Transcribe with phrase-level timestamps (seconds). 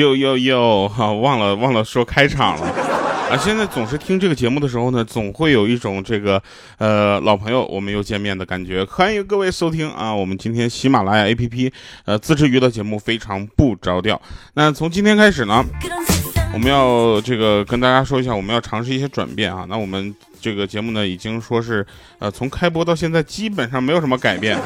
[0.00, 2.66] 呦呦呦，哈，忘了忘了说开场了
[3.30, 3.36] 啊！
[3.36, 6.42] 现在总是听这个节目的时候呢，总会有一种这个
[6.78, 8.84] 呃老朋友我们又见面的感觉。
[8.84, 11.72] 欢迎各位收听啊，我们今天喜马拉雅 APP
[12.04, 14.20] 呃自制娱乐节目非常不着调。
[14.54, 15.64] 那从今天开始呢，
[16.54, 19.66] 我们要这个跟大家说一下，我们要尝试一些转变啊。
[19.68, 21.86] 那我们这个节目呢，已经说是
[22.18, 24.58] 呃从开播到现在基本上没有什么改变。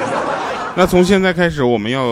[0.79, 2.05] 那从现在开始，我们要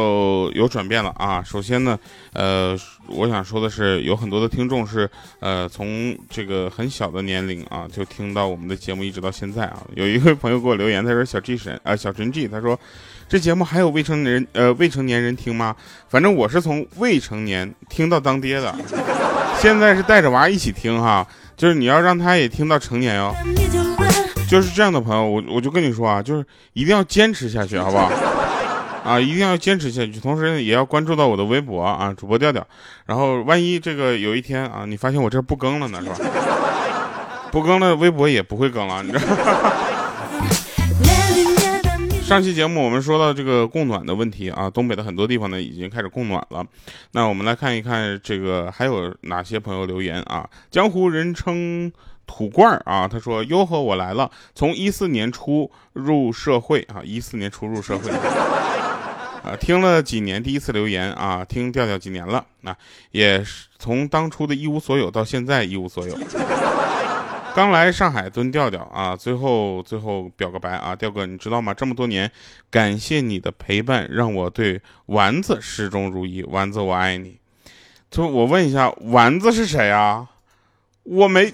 [0.54, 1.42] 有转变了啊！
[1.44, 1.98] 首先呢，
[2.32, 2.74] 呃，
[3.08, 5.08] 我想说的是，有很多的听众是，
[5.40, 9.82] 呃，从这个很小的年龄啊，就听到我们的节目，一直到现在啊。
[9.94, 12.78] 有一位朋友给我留言，他说：“小 G 神啊，小陈 G，他说，
[13.28, 15.76] 这节目还有未成年人呃未成年人听吗？
[16.08, 18.74] 反正我是从未成年听到当爹的，
[19.60, 23.34] 现在是带着娃一起听哈，就是你要让他也听到成年哦。
[24.48, 28.10] 就是这样的朋友，我我就跟你说啊，就是一定要坚持下去，好不好？”
[29.04, 32.66] 啊，一定要坚持下去，同时也要关注到我的微博啊，主播调调。
[33.04, 36.30] 然后万一这个有一天啊，你发现我这不更了呢，是吧？
[37.52, 39.24] 不更了，微博也不会更了，你知道。
[42.24, 46.64] 上期节目我们说到这个供暖的问题啊，东北的很多地方呢已经开始供暖了。
[47.12, 50.48] 那我们来看一看这个还有哪些朋友留言啊？
[50.70, 51.92] 江湖人称
[52.26, 58.10] 土罐啊，他说：“哟呵，我来了，从一四年初入社会啊，一四年初入社会。”
[59.44, 62.74] 啊，听了几年，第一次留言啊，听调调几年了，那
[63.10, 66.18] 也是从当初的一无所有到现在一无所有。
[67.54, 71.74] 刚来上海蹲调调啊，最后最后表个白啊，调哥你知道吗？
[71.74, 72.28] 这么多年，
[72.70, 76.42] 感谢你的陪伴，让我对丸子始终如一。
[76.44, 77.38] 丸子我爱你。
[78.10, 80.26] 就我问一下，丸子是谁啊？
[81.02, 81.52] 我没。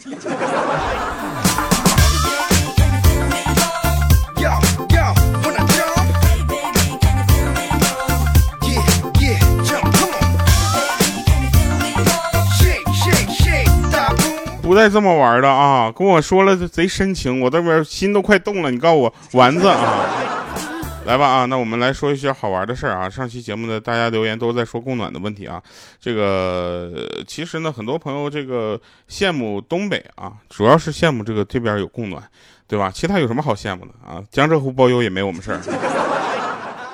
[14.70, 15.90] 不带这么玩的啊！
[15.90, 18.70] 跟我说了贼深情，我这边心都快动了。
[18.70, 20.06] 你告诉我丸子啊，
[21.04, 21.44] 来吧啊！
[21.46, 23.10] 那我们来说一些好玩的事儿啊。
[23.10, 25.60] 上期节目呢，大家留言都在说供暖的问题啊。
[26.00, 32.22] 这个其实呢，很多朋友这个羡慕东北啊，主要是羡慕这个这边有供暖，
[32.68, 32.92] 对吧？
[32.94, 34.22] 其他有什么好羡慕的啊？
[34.30, 35.99] 江浙沪包邮也没我们事儿。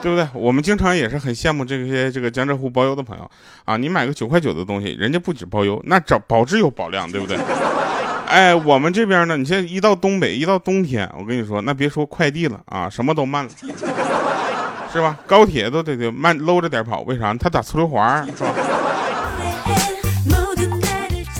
[0.03, 0.29] 对不对？
[0.35, 3.29] 我们经常也是很羡慕这些这个江浙沪包邮的朋友
[3.65, 3.77] 啊！
[3.77, 7.37] 你买个九块九的东西，人家不止包邮，那找保质有保量，对不对？
[8.29, 13.51] 哎，我们这边呢，你现在一到东北，一到冬天，我跟你说，那别说快递了啊，什么都慢了，
[14.93, 15.19] 是吧？
[15.27, 17.33] 高铁都得得慢搂着点跑，为啥？
[17.35, 18.53] 他打呲溜滑，是吧？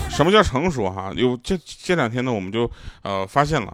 [0.09, 1.13] 什么叫成熟哈？
[1.15, 2.71] 有这这两天呢，我们就
[3.03, 3.73] 呃发现了，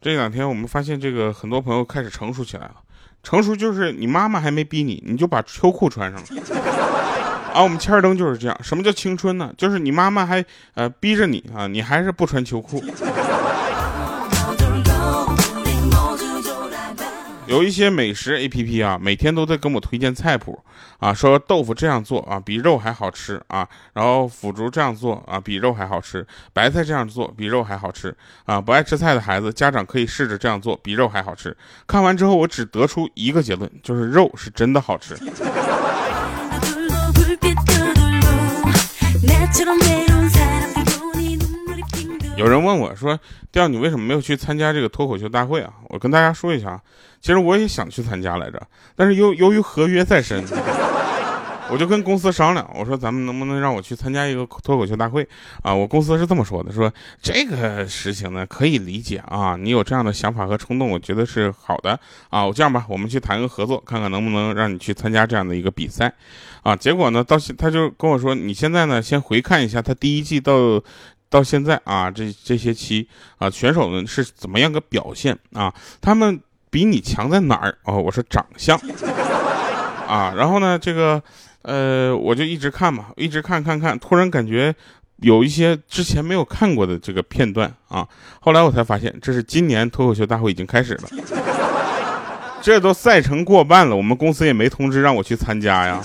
[0.00, 2.74] 这两天我们发现这个很多朋友开始成熟起来了。
[3.22, 6.26] 成熟就是你妈妈还没逼你，你就把秋裤穿上了。
[7.54, 8.58] 啊，我们千儿灯就是这样。
[8.62, 9.52] 什么叫青春呢？
[9.56, 10.44] 就是你妈妈还
[10.74, 12.82] 呃逼着你啊，你还是不穿秋裤。
[17.46, 20.58] 有一些美食 A P P 啊，每天都在跟我推荐菜谱
[20.98, 31.54] 啊，说豆腐这样做啊，比肉还好吃啊，然后腐竹这样做啊，比肉还好吃，白菜这样做比肉还好吃啊，不爱吃菜的孩子家长可以试着这样做，比肉还好吃。
[31.86, 35.14] 看完之后，我只得出一个结论，就是肉是真的好吃。
[42.36, 43.18] 有人问我说
[43.52, 46.80] ：“调，你为什么没有去参加这个脱口秀大会啊？”我跟大家说一下，
[47.20, 48.60] 其实我也想去参加来着，
[48.96, 50.44] 但是由由于合约在身，
[51.70, 55.26] 我就跟公司商量，我说咱们能不能让我去参加一个脱口秀大会
[55.62, 55.72] 啊？
[55.72, 61.98] 我公司是这么说的，说这个事情呢可以理解啊，你有这样的想法和冲动，我觉得是好的
[62.30, 62.44] 啊。
[62.44, 66.12] 我这样吧，我们去谈个合作，看看能不能让你去参加这样的一个比赛
[66.64, 66.74] 啊。
[66.74, 70.82] 结果呢，到现他就跟我说，你现在呢先回看一下他第一季到。
[71.34, 73.08] 到现在啊，这这些期
[73.38, 75.74] 啊，选手呢是怎么样个表现啊？
[76.00, 76.40] 他们
[76.70, 77.76] 比你强在哪儿？
[77.82, 78.78] 哦，我说长相
[80.06, 80.32] 啊。
[80.36, 81.20] 然后呢，这个
[81.62, 84.72] 呃，我就一直看嘛，一直看看看，突然感觉
[85.16, 88.06] 有一些之前没有看过的这个片段啊。
[88.38, 91.08] 后来我才发现，这是今年脱口秀大会已经开始了，
[92.62, 96.00] 这都赛程过半了，我们公司也没通知让我去参加呀。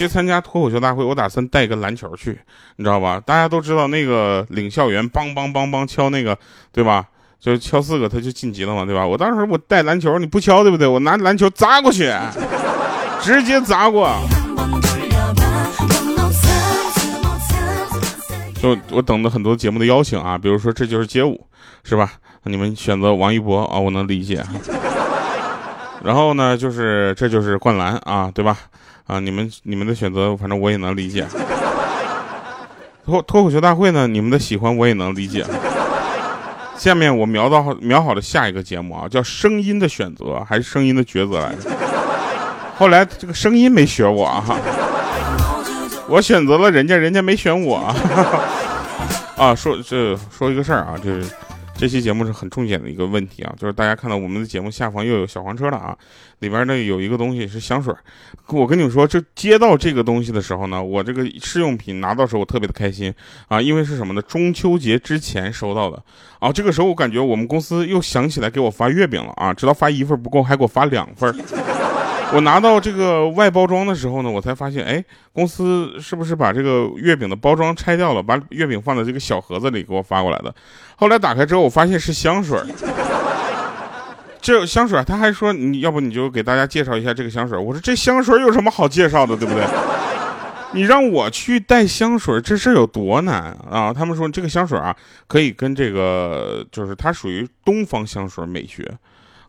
[0.00, 2.30] 去参加脱口秀大会，我打算带个篮球去，
[2.76, 3.20] 你知道吧？
[3.22, 6.38] 大家都知道那个领校员梆梆梆梆敲那个，
[6.72, 7.04] 对吧？
[7.38, 9.06] 就敲四个他就晋级了嘛，对吧？
[9.06, 10.88] 我当时我带篮球，你不敲对不对？
[10.88, 12.10] 我拿篮球砸过去，
[13.20, 14.10] 直接砸过。
[18.54, 21.46] 就我等的很多节目的邀请啊，比如说这就是街舞，
[21.84, 22.12] 是吧？
[22.44, 24.42] 你们选择王一博啊，我能理解。
[26.02, 28.56] 然后呢，就是这就是灌篮啊，对吧？
[29.06, 31.26] 啊，你们你们的选择，反正我也能理解。
[33.04, 35.44] 脱脱口秀大会呢，你们的喜欢我也能理解。
[36.76, 41.70] 下面我瞄到瞄好了下一个节目啊，叫声音的选择还是声音的抉择来着？
[42.78, 44.42] 后来这个声音没选我啊，
[46.08, 47.76] 我选择了人家，人家没选我
[49.36, 49.54] 啊。
[49.54, 51.26] 说这说一个事儿啊，就是。
[51.80, 55.96] 这期节目是很重点的一个问题啊，就是大家看到我们的节目下方又有小黄车了啊，
[56.40, 57.90] 里边呢有一个东西是香水。
[58.48, 63.10] 我跟你们说，这接到这个东西的时候呢，我这个试用品拿到时候我特别的开心
[63.48, 64.20] 啊，因为是什么呢？
[64.20, 66.04] 中秋节之前收到的
[66.38, 71.34] 啊，这个时候我感觉我们公司又想起来给我发月饼了啊，知道发一份不够，还给我发两份。
[72.32, 80.54] 我拿到这个外包装的时候呢，我才发现，哎，公司是不是把这个月饼的包装拆掉了，把月饼放在这个小盒子里给我发过来的？
[80.96, 82.60] 后来打开之后，我发现是香水。
[84.40, 87.58] 这香水，他还说，你要不你就给大家介绍一下这个香水。
[87.58, 89.64] 我说这香水有什么好介绍的，对不对？
[90.72, 93.92] 你让我去带香水，这事有多难啊？
[93.92, 98.88] 他们说这个香水啊，可以跟这个，就是它属于东方香水美学。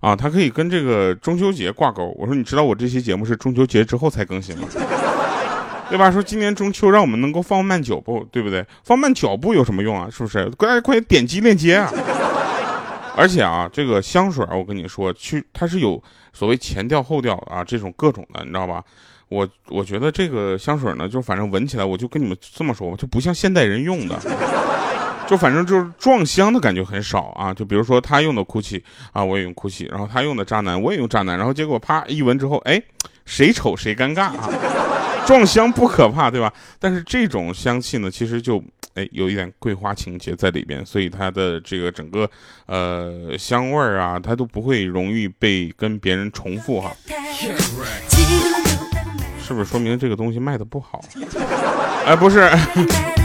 [0.02, 2.14] 啊，它可以跟这个中秋节挂钩。
[2.20, 4.68] 我说，你知道我这期节目是中秋节之后才更新吗？
[5.90, 6.10] 对吧？
[6.10, 8.66] 说今年中秋让我们能够放慢脚步，对不对？
[8.84, 10.08] 放慢脚步有什么用啊？
[10.10, 10.50] 是不是？
[10.52, 11.92] 快快点击链接啊！
[13.16, 16.02] 而且啊，这个香水我跟你说，去它是有
[16.32, 18.82] 所谓前调后调啊，这种各种的，你知道吧？
[19.28, 24.18] 我我觉得这个香水呢，就反正闻起来，我就跟你们这么说吧，就不像现代人用的。
[25.32, 28.84] 就反正就是撞香的感觉很少啊，就比如说他用的哭泣
[29.14, 32.84] 啊，我也用哭泣，然后他用的渣男，我也用渣男，然后结果啪一闻之后，哎，
[33.24, 34.50] 谁丑谁尴尬啊！
[35.26, 36.52] 撞香不可怕，对吧？
[36.80, 38.62] 但是这种香气呢，其实就
[38.96, 42.30] 哎有一点桂花情节在里边，所以它的这个整个
[42.66, 46.92] 呃香味儿啊，它都不会容易被跟别人重复哈。
[49.42, 51.00] 是不是说明这个东西卖的不好？
[52.06, 52.50] 哎，不是。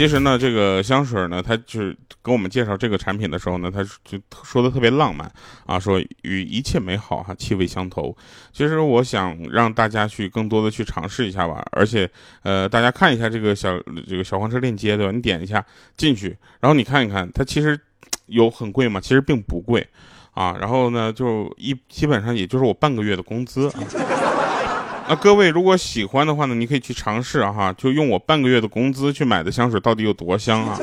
[0.00, 1.94] 其实呢，这个香水呢，他就是
[2.24, 5.30] 给我们介绍这个产品的时候呢，他就说的特别浪漫
[5.66, 8.16] 啊，说与一切美好哈气味相投。
[8.50, 12.10] 其实我想让大家去更多的去尝试一下吧，而且
[12.44, 15.12] 呃，大家看一下这个小这个小黄车链接对吧？
[15.12, 15.62] 你点一下
[15.98, 17.78] 进去，然后你看一看，它其实
[18.24, 18.98] 有很贵吗？
[19.02, 19.86] 其实并不贵
[20.32, 20.56] 啊。
[20.58, 24.19] 然后呢，就一基本上也就是我半个月的工资啊。
[25.10, 30.78] 那各位如果喜欢的话呢，你可以去尝试哈，就用我半个月的工资去买的香水到底有多香啊？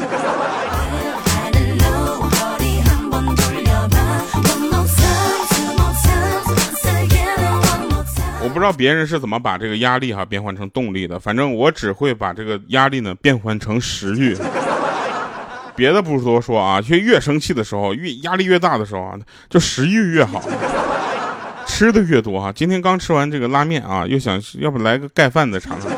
[8.44, 14.36] 我不知道别人是怎么把这个压力哈变换成动力的，反正我只会把这个压力呢变换成食欲。
[15.74, 19.18] 别的不多说啊，就越生气的时候，越压力越大的时候啊，
[19.50, 20.44] 就食欲越好。
[21.78, 25.92] 吃的越多哈，今天刚吃完这个拉面啊，又想要不来个盖饭的尝尝。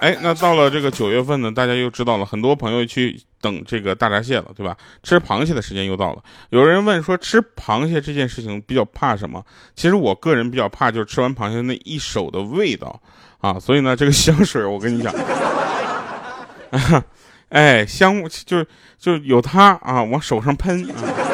[0.00, 4.76] 哎，那到了这个九月份呢，大家又知道了很多朋友去等这个大闸蟹了，对吧？
[5.02, 6.22] 吃螃蟹的时间又到了。
[6.50, 9.42] 有人问说，吃螃蟹这件事情比较怕什么？
[9.74, 13.00] 其实我个人比较怕就是吃完螃蟹那一手的味道
[13.38, 13.58] 啊。
[13.58, 15.14] 所以呢，这个香水我跟你讲，
[17.48, 21.25] 哎，香就是就有它啊，往手上喷啊。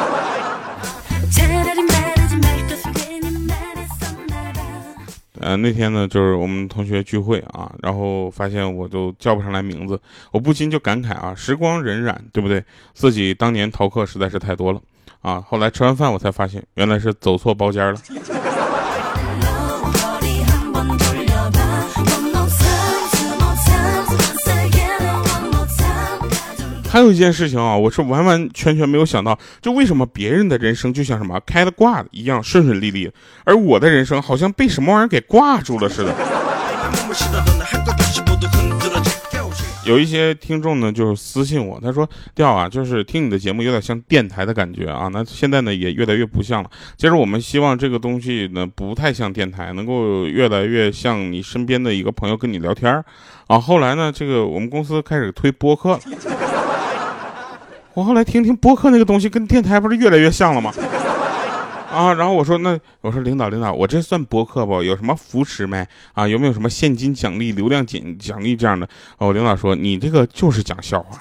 [5.43, 9.99] 呃，那天呢，就是我们同学聚会啊，然后发现我都叫不上来名字，
[10.31, 12.63] 我不禁就感慨啊，时光荏苒，对不对？
[12.93, 14.81] 自己当年逃课实在是太多了
[15.21, 15.41] 啊。
[15.41, 17.99] 后来吃完饭，我才发现原来是走错包间了。
[26.93, 33.11] 还有一件事情啊，我是完完全全没有想到，就为什么别人的人生就像什么开了挂一样顺顺利利，
[33.45, 36.13] 而我的人生好像被什么玩意儿给挂住了似的。
[39.87, 46.69] 有一些听众呢，就是私信我，他说：“调啊，就是听你的节目有点像电台的感觉啊。”那现在呢，也越来越不像了。
[46.95, 53.03] 其实我们希望这个东西呢，不太像电台，能够越来越像你身边的一个朋友跟你聊天
[53.47, 53.59] 啊。
[53.59, 55.99] 后来呢，这个我们公司开始推播客。
[57.93, 60.73] 我后来听听播客那个东西，跟电台不是越来越像了吗？
[61.91, 64.81] 啊，然后我说那我说领导领导，我这算播客不？
[64.81, 65.85] 有什么扶持没？
[66.13, 68.87] 啊，有没有什么现金奖励、流量奖奖励这样的？
[69.19, 71.19] 哦领导说你这个就是讲笑话。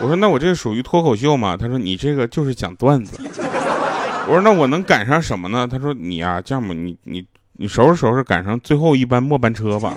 [0.00, 1.56] 我说那我这属于脱口秀吗？
[1.56, 3.18] 他说你这个就是讲段子。
[4.26, 5.66] 我说那我能赶上什么呢？
[5.66, 7.24] 他说你呀，这样吧，你你
[7.54, 9.94] 你收拾收拾，赶上最后一班末班车吧。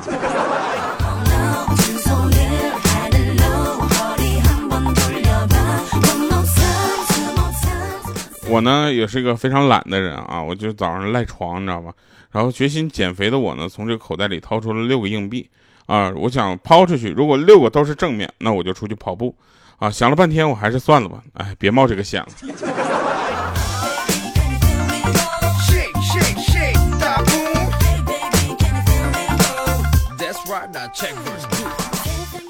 [8.47, 11.91] 我呢也是一个非常懒的人啊，我就早上赖床，你知道吧？
[12.31, 15.49] 然后决心减肥的我呢，从这个口袋里掏出了六个硬币
[15.87, 19.35] 啊，我想抛出去，如果六个都是正面，那我就出去跑步
[19.77, 19.89] 啊。
[19.89, 22.27] 想了半天，我还是算了吧，哎，别冒这个险了。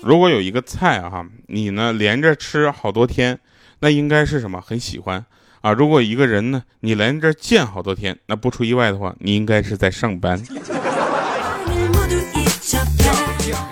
[0.03, 3.39] 如果有一个菜哈，你呢连着吃好多天，
[3.79, 4.61] 那应该是什么？
[4.61, 5.25] 很喜欢
[5.65, 5.73] 啊。
[5.73, 10.39] 如果一个人呢，你来这儿见好多天，那不出意外的话，你应该是在上班。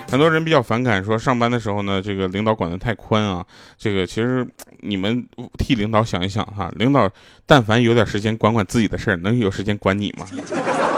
[0.08, 3.44] 很多人比较反感说上班的时候呢，这个领导管得太宽啊。
[3.76, 4.46] 这个其实
[4.80, 5.24] 你们
[5.58, 7.08] 替领导想一想哈，领导
[7.46, 10.26] 但凡有点时间管管自己的事儿，能有时间管你吗？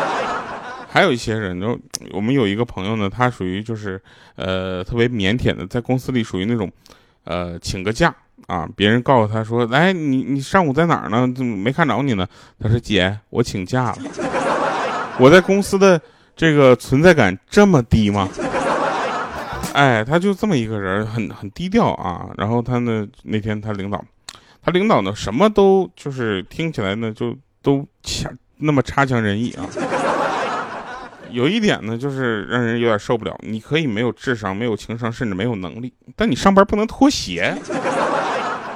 [0.88, 1.78] 还有一些人，就
[2.12, 4.00] 我们有一个朋友呢，他属于就是，
[4.34, 6.70] 呃，特别腼腆的，在公司里属于那种，
[7.24, 8.14] 呃，请个假
[8.46, 11.28] 啊，别人告诉他说，来，你你上午在哪儿呢？
[11.36, 12.26] 怎么没看着你呢？
[12.60, 13.98] 他说，姐，我请假了。
[15.18, 16.00] 我在公司的
[16.36, 18.28] 这个存在感这么低吗？
[19.72, 22.28] 哎，他就这么一个人，很很低调啊。
[22.36, 24.02] 然后他呢，那天他领导，
[24.62, 29.66] 他领导呢，什么都就是听起来呢，就都差那么差强人意啊。
[31.30, 33.36] 有一点呢，就是让人有点受不了。
[33.40, 37.54] 你可以没有智商、没有情商，甚至没有能力，但你上班不能脱鞋。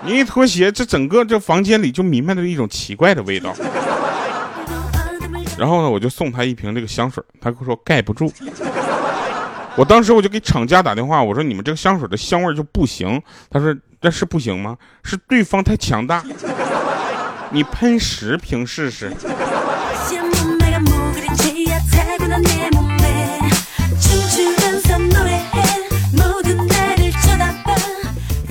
[0.02, 3.54] 你一脱鞋，这整个这房间里就弥漫着一种奇怪的味道。
[5.59, 8.33] 然后呢，我就送他一瓶这个香水，他跟我说盖不住。
[9.76, 13.21] 我当时我就给厂家打电话，我说你们这个香水的香味就不行。
[13.50, 14.76] 他说那是不行吗？
[15.04, 16.25] 是对方太强大。
[17.50, 19.12] 你喷十瓶试试。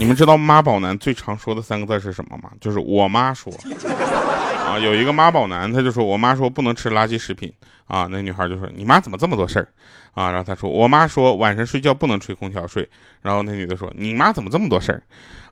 [0.10, 2.50] 们知道妈宝男最常说的三个字是什么吗？
[2.60, 3.54] 就是我妈说。
[4.66, 7.51] 啊，有一个妈宝男，他就说我妈说不能吃垃圾食品。
[7.86, 9.68] 啊，那女孩就说你妈怎么这么多事儿？
[10.13, 12.88] 啊，然后他说我妈说晚上睡觉不能吹空调睡。
[13.22, 15.04] 然后那女的说你妈怎么这么多事儿？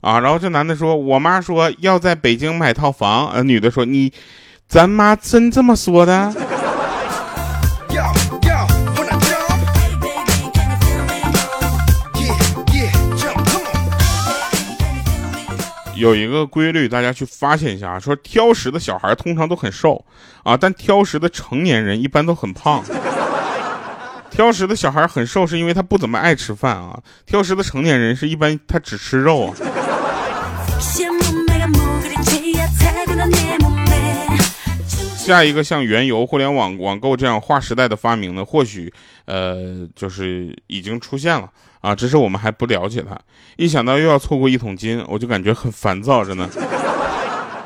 [0.01, 3.27] 啊，然后这男的说我妈说要在北京买套房。
[3.29, 4.11] 呃，女的说你，
[4.67, 6.33] 咱妈真这么说的？
[15.97, 17.99] 有一个规律，大家去发现一下啊。
[17.99, 20.03] 说挑食的小孩通常都很瘦
[20.43, 22.83] 啊，但挑食的成年人一般都很胖。
[24.29, 26.99] 挑食的小孩很瘦，是因为他不怎么爱吃饭啊。
[27.25, 29.55] 挑食的成年人是一般他只吃肉啊。
[35.15, 38.93] 下一个像原油、互联网网购这样划时代的发明呢，或许，
[39.25, 41.49] 呃，就是已经出现了
[41.81, 43.17] 啊，只是我们还不了解他。
[43.55, 46.47] 一想到又要错过一桶金，我就感觉很烦躁，真的。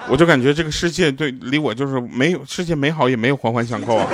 [0.10, 4.08] 我就感觉这个世界对离我就是没有世界美好也没有环环相扣啊，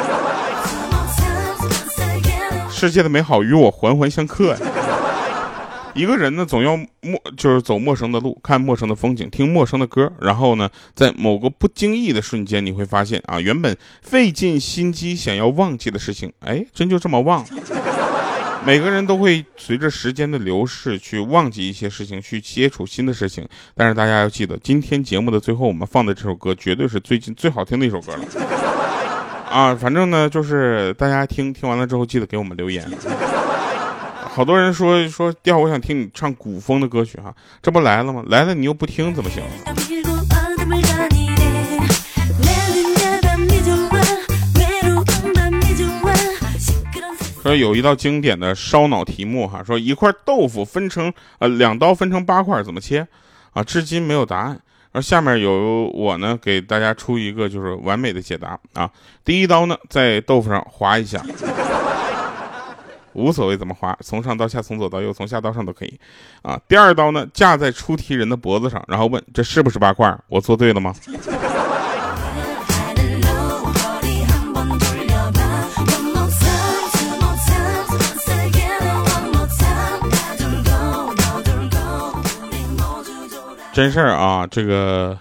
[2.69, 4.57] 世界的美好与我环环相克呀。
[5.95, 17.47] 一个人呢，总要陌就是走陌生的路，看陌生的风景，听陌生的歌，然后呢，在某个不经意的瞬间，你会发现啊，原本费尽心机想要忘记的事情，哎，真就这么忘了。
[18.67, 23.47] 每个人都会随着时间的流逝去忘记一些事情，去接触新的事情。
[23.73, 28.25] 但是大家要记得，今天节目的最后，我们放的这首歌绝对是最近最好听的一首歌了。
[29.49, 32.85] 啊，反正呢，就是大家听听完了之后，记得给我们留言。
[34.33, 38.21] 好多人说说调，我想听你唱古风的歌曲哈，这不来了吗？
[38.27, 39.41] 来了你又不听怎么行？
[47.47, 53.07] 说有一道经典的烧脑题目哈，说一块豆腐分成呃两刀分成八块怎么切
[53.53, 53.63] 啊？
[53.63, 54.59] 至今没有答案。
[54.91, 58.89] 而下面有我呢给大家出一个就是完美的解答啊。
[59.23, 61.23] 第一刀呢在豆腐上划一下。
[63.13, 65.99] 无所谓怎么划，从上到下，从左到右，从下到上都可以，
[66.43, 66.59] 啊。
[66.67, 70.15] 第二刀呢，架在出题人的脖子上，然后问这是不是八块？
[70.27, 70.93] 我做对了吗？
[83.77, 85.15] 真事儿啊，这个，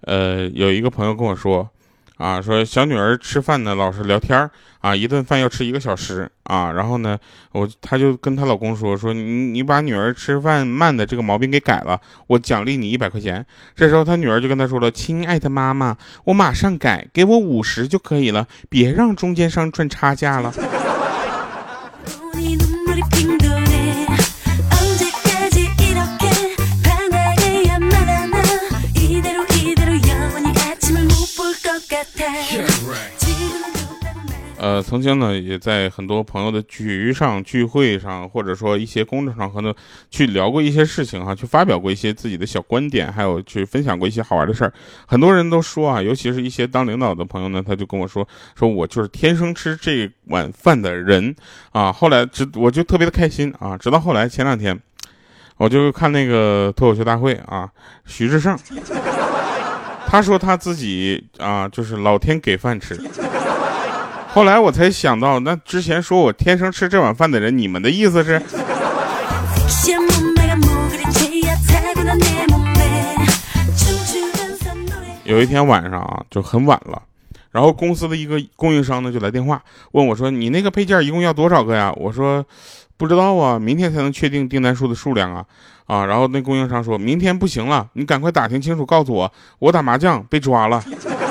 [0.00, 1.70] 呃，有一个朋友跟我说。
[2.16, 4.50] 啊，说小女儿吃饭呢，老是聊天
[4.80, 7.16] 啊，一顿饭要吃一个小时啊，然后呢，
[7.52, 13.46] 我她就跟她老公说，说你你把女儿吃饭慢的这个毛病给改了，我奖励你一百块钱。
[13.76, 20.52] 这时候她女儿就跟她说了，亲爱的妈妈，我马上改，给我五十就可以了，别让中间商赚差价了。
[34.58, 39.72] 呃，曾经呢，也在很多朋友的局上、聚会上，或者说一些公众场合呢，
[40.10, 44.70] 去聊过一些事情哈，去发表过一些自己的小观点，还有去分享过一些好玩的事儿。
[45.06, 51.34] 很多人都说啊，尤其是一些当领导的朋友呢，他就跟我说，说我就是天生吃这碗饭的人
[51.72, 51.90] 啊。
[51.90, 53.78] 后来，直我就特别的开心啊。
[53.78, 54.78] 直到后来前两天，
[55.56, 57.70] 我就看那个脱口秀大会啊，
[58.04, 58.54] 徐志胜，
[60.10, 63.00] 他说他自己啊，就是老天给饭吃。
[64.32, 68.42] 后来我才想到，那之前说我天生吃这碗饭的人，你们的意思是？
[75.22, 77.00] 有一天晚上啊，就很晚了，
[77.50, 82.44] 然后公司的一个供应商呢就来电话问我说：“你那个配件一共要多少个呀？”我说
[82.96, 85.44] ：“不知道啊，明天才能确定订单数的数量啊。”
[85.86, 90.80] 啊，然后那供应商说明天不行了，你赶快打听清楚告诉我，我打麻将被抓了。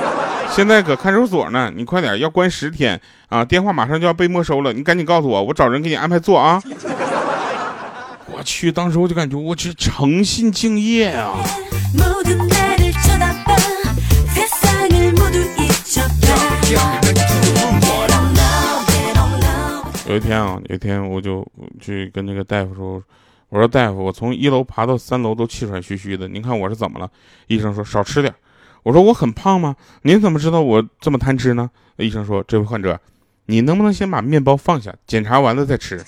[0.52, 3.00] 现在搁看守所呢，你快点，要关十天
[3.30, 3.46] 啊！
[3.46, 6.62] 电话马上就要被没收了，你赶紧告诉我，我找人给你安排做啊！
[8.28, 11.38] 我去，当时我就感觉我这诚信敬业啊！
[20.08, 21.46] 有一天啊，有一天我就
[21.80, 23.02] 去跟那个大夫说，
[23.50, 27.10] 我说大夫，我从一楼爬到三楼都气喘吁吁的，您看我是怎么了？
[27.48, 28.34] 医生说少吃点。
[28.84, 29.76] 我说我很胖吗？
[30.04, 31.70] 您怎么知道我这么贪吃呢？
[31.98, 33.00] 医生说：“这位患者，
[33.48, 36.02] 你能不能先把面包放下，检查完了再吃？”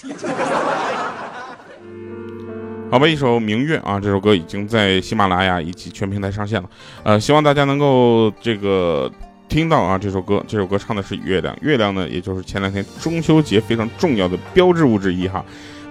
[2.89, 6.69] 好吧，一首《明月》啊，这首歌已经在喜马拉雅以及全平台上线了。
[7.03, 9.11] 呃，希望大家能够这个
[9.51, 11.53] 听到啊，这首歌，这首歌唱的是月亮。
[11.61, 15.43] 月亮呢，也就是前两天中秋节非常重要的标志物之一哈。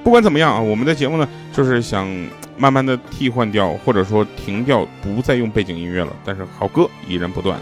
[0.03, 2.09] 不管怎么样啊，我们的节目呢，就是想
[2.57, 6.11] 慢慢的替换掉，或者说停掉，不再用背景音乐了。
[6.25, 7.61] 但是好歌依然不断。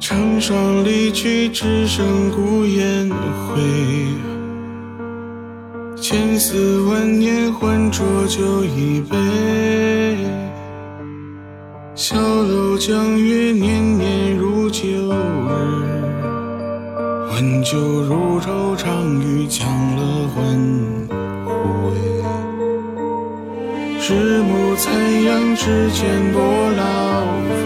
[0.00, 3.60] 成双离去，只剩孤雁回。
[6.00, 9.93] 千丝万年，换浊酒一杯。
[12.06, 15.50] 小楼江月，年年如旧日。
[17.30, 20.38] 温酒如愁，长与将乐魂
[21.46, 21.50] 枯
[21.88, 21.96] 萎。
[24.02, 24.92] 日暮残
[25.24, 26.42] 阳，指尖多
[26.76, 26.82] 老
[27.48, 27.58] 飞。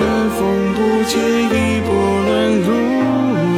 [0.00, 0.42] 南风
[0.74, 1.14] 不解，
[1.46, 1.54] 一
[1.86, 1.94] 波
[2.26, 2.28] 乱
[2.66, 2.68] 芦
[3.54, 3.56] 苇。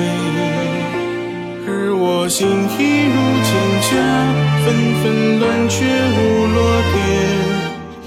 [1.66, 2.80] 而我心已
[3.14, 3.16] 如
[3.48, 3.48] 蒹
[3.80, 3.88] 葭，
[4.62, 4.66] 纷
[5.02, 5.04] 纷
[5.40, 6.18] 乱却无
[6.54, 6.60] 落。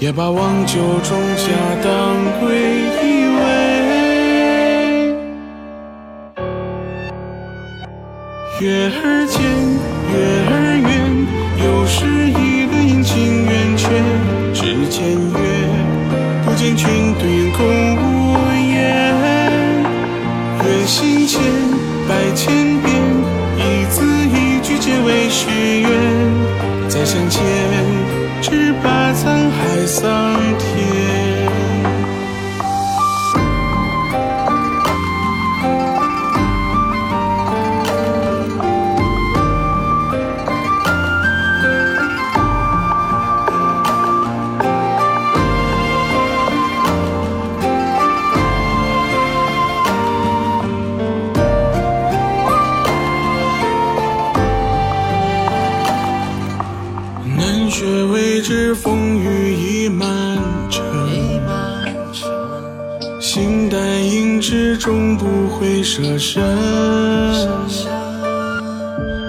[0.00, 1.52] 也把忘旧种下，
[1.84, 2.56] 当归
[3.02, 3.38] 依偎。
[8.60, 9.38] 月儿尖，
[66.18, 66.40] 舍
[67.68, 67.82] 身，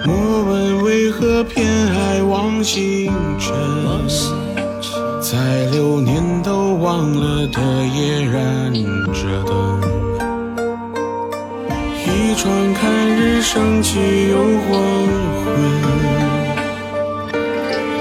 [0.06, 3.54] 莫问为何偏爱望星辰，
[5.22, 9.82] 在流年都忘了的夜燃着灯，
[12.06, 14.70] 一窗看日升起又黄
[15.42, 15.44] 昏，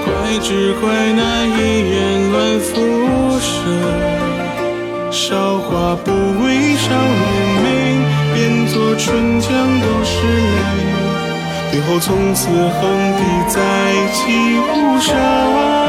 [0.05, 0.09] 怪
[0.41, 2.69] 只怪那一眼乱浮
[3.39, 3.51] 生，
[5.11, 6.11] 韶华不
[6.43, 7.50] 为少年。
[8.33, 9.49] 变作春江
[9.81, 13.59] 都是泪，最后从此横笛再
[14.13, 14.19] 起
[14.59, 15.80] 无声。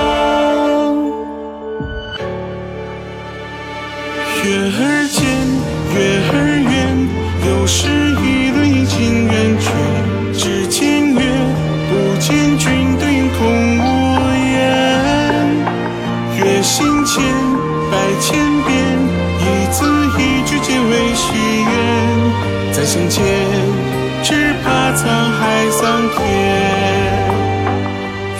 [22.83, 23.23] 再相见，
[24.25, 26.19] 只怕沧海桑田。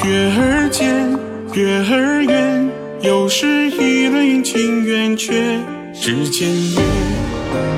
[0.03, 1.17] 月儿尖，
[1.53, 2.69] 月儿圆，
[3.03, 5.61] 又是一轮阴晴圆缺。
[5.95, 6.81] 只见月，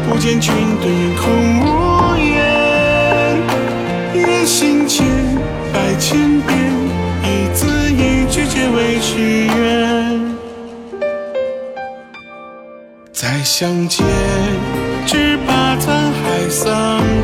[0.09, 2.33] 不见君，对影空无言。
[4.15, 5.05] 月行千，
[5.71, 6.57] 百千遍，
[7.25, 10.35] 一字一句皆为誓愿。
[13.13, 14.03] 再相见，
[16.55, 17.24] 只怕沧海